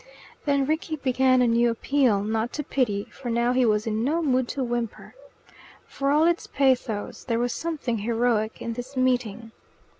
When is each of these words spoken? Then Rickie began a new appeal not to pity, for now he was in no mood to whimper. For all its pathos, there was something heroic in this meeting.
Then 0.45 0.65
Rickie 0.65 0.95
began 0.95 1.43
a 1.43 1.47
new 1.47 1.69
appeal 1.69 2.23
not 2.23 2.51
to 2.53 2.63
pity, 2.63 3.03
for 3.11 3.29
now 3.29 3.53
he 3.53 3.67
was 3.67 3.85
in 3.85 4.03
no 4.03 4.23
mood 4.23 4.47
to 4.47 4.63
whimper. 4.63 5.13
For 5.85 6.09
all 6.09 6.25
its 6.25 6.47
pathos, 6.47 7.23
there 7.23 7.37
was 7.37 7.53
something 7.53 7.99
heroic 7.99 8.63
in 8.63 8.73
this 8.73 8.97
meeting. 8.97 9.51